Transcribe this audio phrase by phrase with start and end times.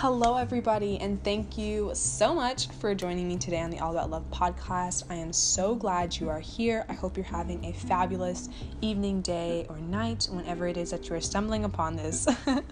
[0.00, 4.10] Hello, everybody, and thank you so much for joining me today on the All About
[4.10, 5.02] Love podcast.
[5.10, 6.84] I am so glad you are here.
[6.88, 8.48] I hope you're having a fabulous
[8.80, 12.28] evening, day, or night, whenever it is that you are stumbling upon this.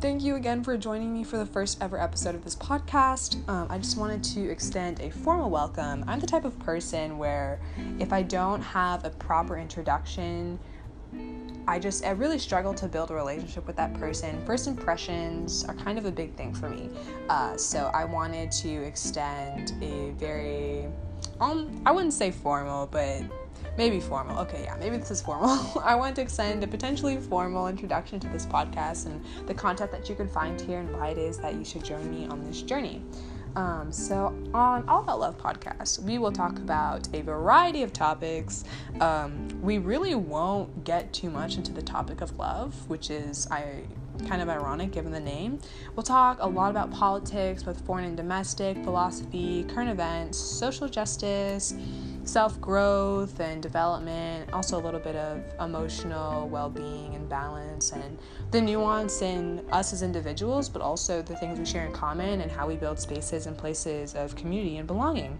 [0.00, 3.36] Thank you again for joining me for the first ever episode of this podcast.
[3.48, 6.04] Um, I just wanted to extend a formal welcome.
[6.06, 7.58] I'm the type of person where
[7.98, 10.60] if I don't have a proper introduction,
[11.70, 14.44] I just I really struggle to build a relationship with that person.
[14.44, 16.90] First impressions are kind of a big thing for me,
[17.28, 20.88] uh, so I wanted to extend a very
[21.40, 23.22] um I wouldn't say formal, but
[23.78, 24.36] maybe formal.
[24.40, 25.80] Okay, yeah, maybe this is formal.
[25.84, 30.08] I want to extend a potentially formal introduction to this podcast and the content that
[30.08, 32.62] you can find here and why it is that you should join me on this
[32.62, 33.04] journey.
[33.56, 38.64] Um, so, on All About Love podcast, we will talk about a variety of topics.
[39.00, 43.82] Um, we really won't get too much into the topic of love, which is I
[44.28, 45.58] kind of ironic given the name.
[45.96, 51.74] We'll talk a lot about politics, both foreign and domestic, philosophy, current events, social justice
[52.30, 58.18] self growth and development, also a little bit of emotional well being and balance, and
[58.52, 62.50] the nuance in us as individuals, but also the things we share in common and
[62.50, 65.36] how we build spaces and places of community and belonging.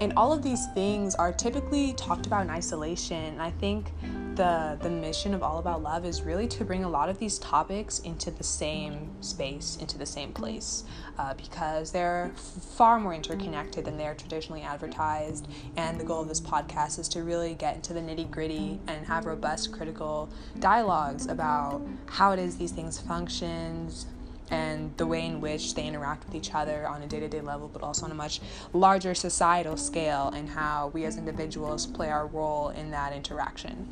[0.00, 3.22] And all of these things are typically talked about in isolation.
[3.22, 3.92] And I think
[4.34, 7.38] the the mission of All About Love is really to bring a lot of these
[7.38, 10.84] topics into the same space, into the same place,
[11.18, 15.46] uh, because they're far more interconnected than they are traditionally advertised.
[15.76, 19.06] And the goal of this podcast is to really get into the nitty gritty and
[19.06, 24.06] have robust critical dialogues about how it is these things functions
[24.50, 27.40] and the way in which they interact with each other on a day to day
[27.40, 28.40] level, but also on a much
[28.72, 33.88] larger societal scale, and how we as individuals play our role in that interaction.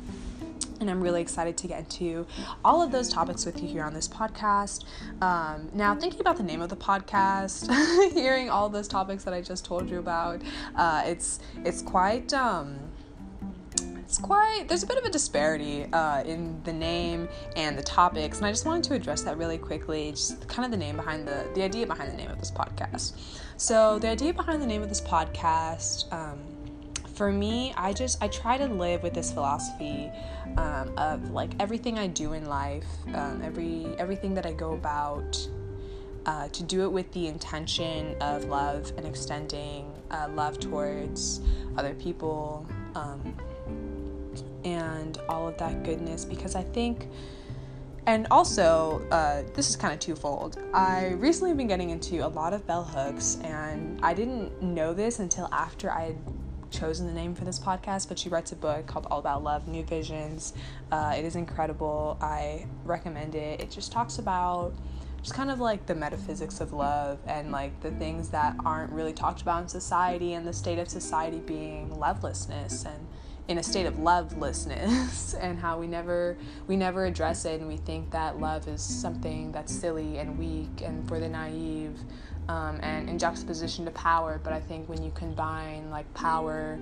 [0.79, 2.25] And I'm really excited to get into
[2.63, 4.85] all of those topics with you here on this podcast.
[5.21, 7.69] Um, now, thinking about the name of the podcast,
[8.13, 10.41] hearing all those topics that I just told you about,
[10.75, 12.33] uh, it's it's quite.
[12.33, 12.79] Um,
[14.09, 18.37] it's quite there's a bit of a disparity uh, in the name and the topics
[18.37, 21.27] and i just wanted to address that really quickly just kind of the name behind
[21.27, 23.13] the the idea behind the name of this podcast.
[23.57, 26.39] So the idea behind the name of this podcast um,
[27.13, 30.09] for me i just i try to live with this philosophy
[30.57, 35.37] um, of like everything i do in life um, every everything that i go about
[36.25, 41.41] uh, to do it with the intention of love and extending uh, love towards
[41.77, 42.65] other people
[42.95, 43.35] um,
[44.73, 47.07] and all of that goodness because I think
[48.09, 50.57] and also, uh, this is kind of twofold.
[50.73, 54.95] I recently have been getting into a lot of bell hooks, and I didn't know
[54.95, 56.17] this until after I had
[56.71, 58.07] chosen the name for this podcast.
[58.07, 60.53] But she writes a book called All About Love New Visions.
[60.91, 62.17] Uh, it is incredible.
[62.19, 63.61] I recommend it.
[63.61, 64.73] It just talks about
[65.21, 69.13] just kind of like the metaphysics of love and like the things that aren't really
[69.13, 73.05] talked about in society and the state of society being lovelessness and
[73.49, 76.37] in a state of lovelessness and how we never
[76.67, 80.83] we never address it and we think that love is something that's silly and weak
[80.83, 81.99] and for the naive
[82.47, 84.39] um, and in juxtaposition to power.
[84.41, 86.79] But i think when you combine like power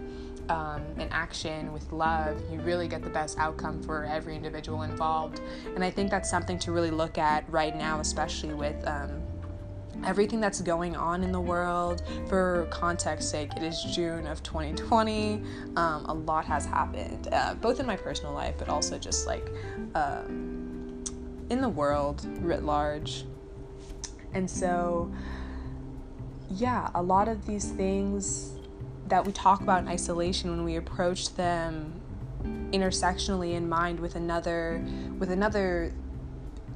[0.49, 5.39] um, and action with love you really get the best outcome for every individual involved.
[5.73, 9.23] And i think that's something to really look at right now especially with um,
[10.05, 12.01] everything that's going on in the world.
[12.27, 15.41] For context sake, it is June of 2020.
[15.75, 19.47] Um, a lot has happened, uh, both in my personal life, but also just like
[19.95, 21.03] um,
[21.49, 23.25] in the world writ large.
[24.33, 25.11] And so,
[26.49, 28.53] yeah, a lot of these things
[29.07, 32.01] that we talk about in isolation when we approach them
[32.71, 34.85] intersectionally in mind with another
[35.17, 35.93] with another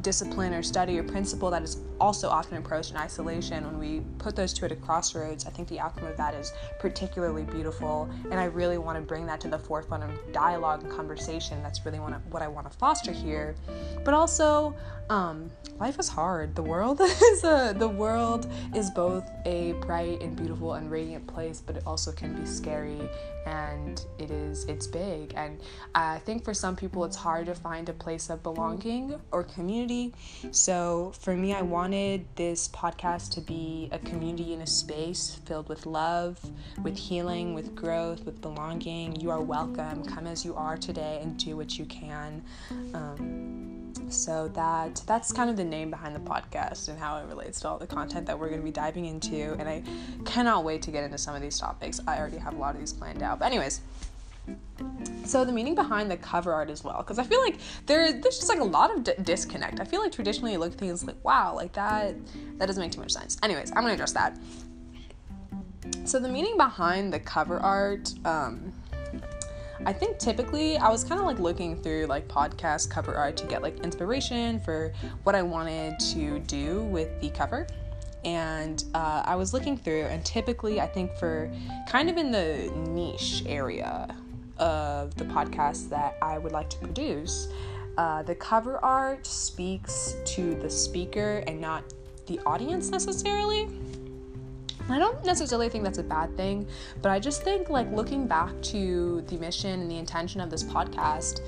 [0.01, 4.35] discipline or study or principle that is also often approached in isolation, when we put
[4.35, 8.09] those two at a crossroads, I think the outcome of that is particularly beautiful.
[8.31, 11.61] And I really want to bring that to the forefront of dialogue and conversation.
[11.61, 13.55] That's really what I want to foster here.
[14.03, 14.75] But also,
[15.11, 16.55] um, life is hard.
[16.55, 21.59] The world is a, the world is both a bright and beautiful and radiant place,
[21.59, 23.09] but it also can be scary
[23.45, 25.33] and it is it's big.
[25.35, 25.59] And
[25.93, 30.13] I think for some people, it's hard to find a place of belonging or community.
[30.51, 35.67] So for me, I wanted this podcast to be a community and a space filled
[35.67, 36.39] with love,
[36.83, 39.19] with healing, with growth, with belonging.
[39.19, 40.05] You are welcome.
[40.05, 42.41] Come as you are today and do what you can.
[42.93, 43.70] Um,
[44.11, 47.69] so that that's kind of the name behind the podcast and how it relates to
[47.69, 49.53] all the content that we're going to be diving into.
[49.53, 49.83] And I
[50.25, 51.99] cannot wait to get into some of these topics.
[52.07, 53.39] I already have a lot of these planned out.
[53.39, 53.81] But anyways.
[55.25, 58.37] so the meaning behind the cover art as well because i feel like there there's
[58.37, 61.03] just like a lot of d- disconnect i feel like traditionally you look at things
[61.05, 62.15] like wow like that
[62.57, 64.35] that doesn't make too much sense anyways i'm gonna address that
[66.05, 68.73] so the meaning behind the cover art um
[69.83, 73.47] I think typically I was kind of like looking through like podcast cover art to
[73.47, 74.93] get like inspiration for
[75.23, 77.65] what I wanted to do with the cover.
[78.23, 81.51] And uh, I was looking through, and typically I think for
[81.89, 84.15] kind of in the niche area
[84.59, 87.47] of the podcast that I would like to produce,
[87.97, 91.83] uh, the cover art speaks to the speaker and not
[92.27, 93.67] the audience necessarily.
[94.89, 96.67] I don't necessarily think that's a bad thing,
[97.01, 100.63] but I just think like looking back to the mission and the intention of this
[100.63, 101.41] podcast,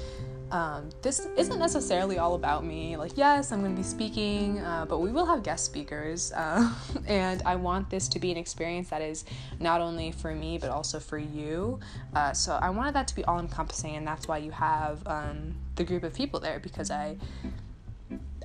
[0.51, 2.95] um, this isn't necessarily all about me.
[2.95, 6.71] Like, yes, I'm going to be speaking, uh, but we will have guest speakers, uh,
[7.07, 9.25] and I want this to be an experience that is
[9.59, 11.79] not only for me but also for you.
[12.15, 15.55] Uh, so I wanted that to be all encompassing, and that's why you have um,
[15.75, 17.17] the group of people there because I.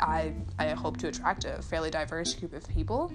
[0.00, 3.12] I, I hope to attract a fairly diverse group of people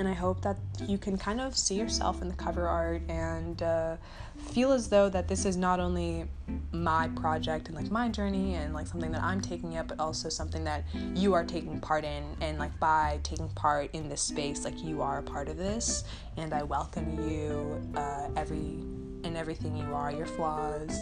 [0.00, 0.56] and I hope that
[0.86, 3.96] you can kind of see yourself in the cover art and uh,
[4.38, 6.24] feel as though that this is not only
[6.72, 10.30] my project and like my journey and like something that I'm taking up, but also
[10.30, 12.24] something that you are taking part in.
[12.40, 16.04] And like by taking part in this space, like you are a part of this,
[16.38, 18.78] and I welcome you uh, every
[19.22, 20.98] in everything you are, your flaws.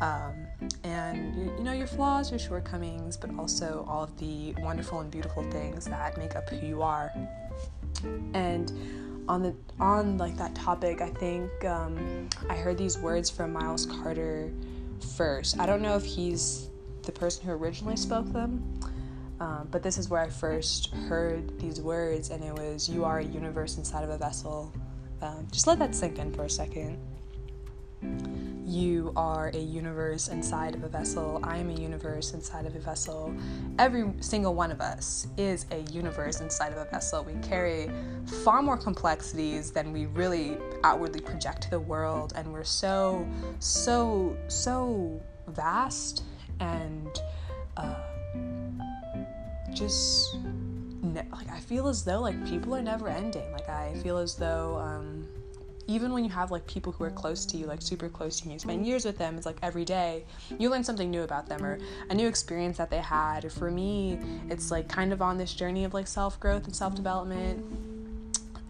[0.00, 0.46] Um,
[0.82, 5.42] and you know your flaws, your shortcomings, but also all of the wonderful and beautiful
[5.50, 7.12] things that make up who you are
[8.34, 8.72] and
[9.28, 13.86] on the on like that topic i think um, i heard these words from miles
[13.86, 14.52] carter
[15.16, 15.58] first.
[15.58, 16.68] I don't know if he's
[17.04, 18.80] the person who originally spoke them
[19.40, 23.18] um, but this is where i first heard these words and it was you are
[23.18, 24.72] a universe inside of a vessel.
[25.22, 26.98] Um, just let that sink in for a second
[28.70, 31.40] you are a universe inside of a vessel.
[31.42, 33.34] I am a universe inside of a vessel.
[33.80, 37.24] Every single one of us is a universe inside of a vessel.
[37.24, 37.90] We carry
[38.44, 43.28] far more complexities than we really outwardly project to the world, and we're so,
[43.58, 46.22] so, so vast
[46.60, 47.20] and
[47.76, 47.96] uh,
[49.72, 50.36] just
[51.32, 53.50] like I feel as though like people are never ending.
[53.50, 54.78] Like I feel as though.
[54.78, 55.26] Um,
[55.90, 58.46] even when you have like people who are close to you, like super close to
[58.46, 60.24] you, you spend years with them, it's like every day
[60.58, 61.78] you learn something new about them or
[62.08, 63.50] a new experience that they had.
[63.52, 66.94] For me, it's like kind of on this journey of like self growth and self
[66.94, 67.64] development.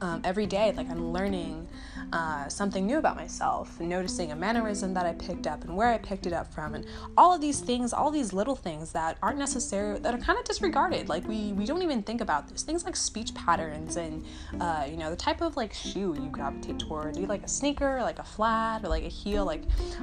[0.02, 1.68] Um, every day, like I'm learning
[2.12, 5.98] uh, something new about myself, noticing a mannerism that I picked up and where I
[5.98, 6.86] picked it up from, and
[7.16, 10.44] all of these things, all these little things that aren't necessary, that are kind of
[10.44, 11.08] disregarded.
[11.08, 12.62] Like we we don't even think about this.
[12.62, 14.24] Things like speech patterns and
[14.60, 17.14] uh, you know the type of like shoe you gravitate toward.
[17.14, 19.44] Do you like a sneaker, like a flat, or like a heel?
[19.44, 19.62] Like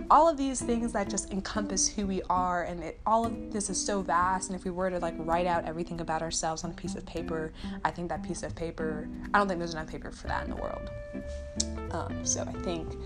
[0.09, 3.69] all of these things that just encompass who we are, and it, all of this
[3.69, 4.49] is so vast.
[4.49, 7.05] And if we were to like write out everything about ourselves on a piece of
[7.05, 7.51] paper,
[7.83, 9.09] I think that piece of paper.
[9.33, 10.89] I don't think there's enough paper for that in the world.
[11.91, 12.97] Um, so I think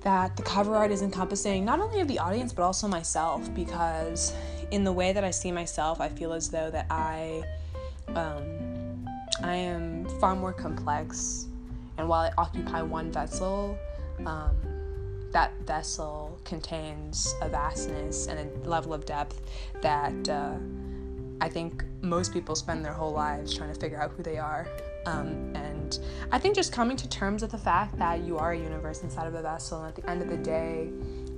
[0.00, 4.32] that the cover art is encompassing not only of the audience but also myself because
[4.70, 7.42] in the way that I see myself, I feel as though that I
[8.08, 9.06] um,
[9.42, 11.46] I am far more complex,
[11.98, 13.78] and while I occupy one vessel,
[14.26, 14.56] um,
[15.32, 19.40] that vessel contains a vastness and a level of depth
[19.80, 20.54] that uh,
[21.40, 24.68] I think most people spend their whole lives trying to figure out who they are.
[25.06, 25.98] Um, and
[26.30, 29.26] I think just coming to terms with the fact that you are a universe inside
[29.26, 30.90] of a vessel, and at the end of the day,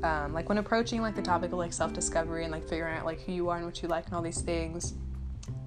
[0.02, 3.20] um, like when approaching like the topic of like self-discovery and like figuring out like
[3.22, 4.94] who you are and what you like and all these things,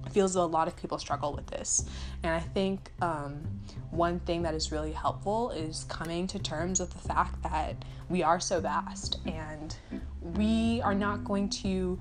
[0.04, 1.84] it feels a lot of people struggle with this.
[2.22, 3.42] And I think um,
[3.90, 7.76] one thing that is really helpful is coming to terms with the fact that
[8.08, 9.74] we are so vast and
[10.20, 11.98] we are not going to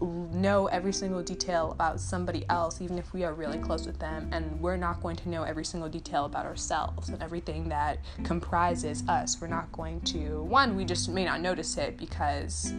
[0.00, 4.28] know every single detail about somebody else, even if we are really close with them,
[4.32, 9.04] and we're not going to know every single detail about ourselves and everything that comprises
[9.08, 9.40] us.
[9.40, 12.72] We're not going to, one, we just may not notice it because,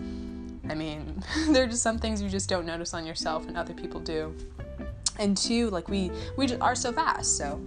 [0.70, 3.74] I mean, there are just some things you just don't notice on yourself and other
[3.74, 4.36] people do.
[5.20, 7.38] And two, like we we just are so fast.
[7.38, 7.62] So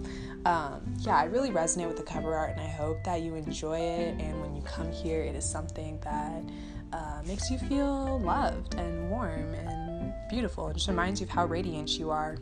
[0.47, 3.79] um, yeah, I really resonate with the cover art, and I hope that you enjoy
[3.79, 4.15] it.
[4.19, 6.43] And come here, it is something that
[6.93, 10.67] uh, makes you feel loved and warm and beautiful.
[10.69, 12.37] It just reminds you of how radiant you are.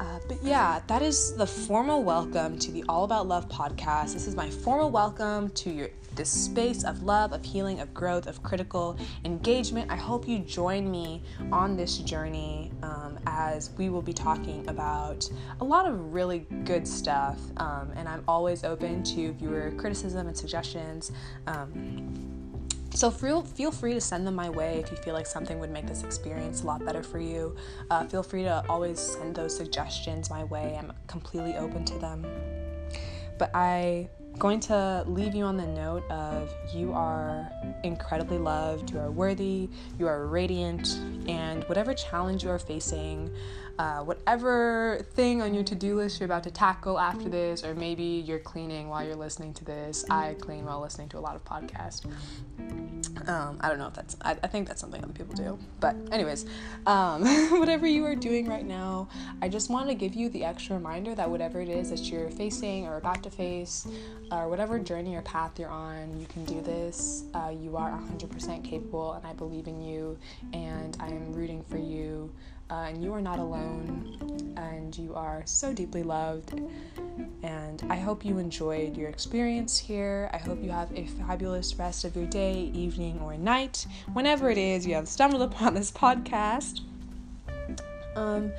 [0.00, 4.14] Uh, but yeah, that is the formal welcome to the All About Love podcast.
[4.14, 8.26] This is my formal welcome to your this space of love, of healing, of growth,
[8.26, 9.90] of critical engagement.
[9.90, 11.22] I hope you join me
[11.52, 15.28] on this journey um, as we will be talking about
[15.60, 17.38] a lot of really good stuff.
[17.56, 21.12] Um, and I'm always open to viewer criticism and suggestions.
[21.46, 22.30] Um,
[22.92, 25.70] so feel, feel free to send them my way if you feel like something would
[25.70, 27.56] make this experience a lot better for you.
[27.90, 30.76] Uh, feel free to always send those suggestions my way.
[30.78, 32.26] I'm completely open to them.
[33.38, 37.52] But I going to leave you on the note of you are
[37.84, 39.68] incredibly loved, you are worthy,
[39.98, 43.30] you are radiant, and whatever challenge you are facing,
[43.78, 47.74] uh, whatever thing on your to do list you're about to tackle after this, or
[47.74, 50.04] maybe you're cleaning while you're listening to this.
[50.10, 52.04] I clean while listening to a lot of podcasts.
[53.26, 55.58] Um, I don't know if that's, I, I, think that's something other people do.
[55.80, 56.46] But, anyways,
[56.86, 57.24] um,
[57.58, 59.08] whatever you are doing right now,
[59.42, 62.30] I just want to give you the extra reminder that whatever it is that you're
[62.30, 63.86] facing or about to face,
[64.30, 67.24] or whatever journey or path you're on, you can do this.
[67.34, 70.18] Uh, you are 100% capable, and I believe in you,
[70.52, 72.30] and I am rooting for you
[72.70, 76.60] uh, and you are not alone, and you are so deeply loved.
[77.42, 80.30] And I hope you enjoyed your experience here.
[80.32, 84.58] I hope you have a fabulous rest of your day, evening, or night, whenever it
[84.58, 86.80] is you have stumbled upon this podcast.
[88.16, 88.52] Um,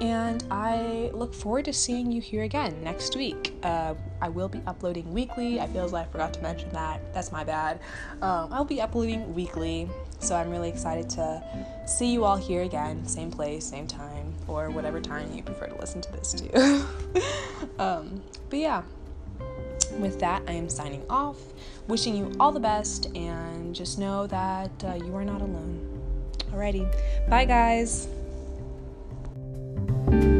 [0.00, 3.54] and I look forward to seeing you here again next week.
[3.62, 5.60] Uh, I will be uploading weekly.
[5.60, 7.00] I feel as I forgot to mention that.
[7.14, 7.80] That's my bad.
[8.22, 11.42] Um, I'll be uploading weekly, so I'm really excited to
[11.86, 15.78] see you all here again, same place, same time, or whatever time you prefer to
[15.78, 16.86] listen to this to.
[17.78, 18.82] um, but yeah,
[19.98, 21.38] with that, I am signing off,
[21.86, 25.92] wishing you all the best, and just know that uh, you are not alone.
[26.50, 26.88] Alrighty,
[27.28, 28.08] bye guys.
[30.12, 30.35] You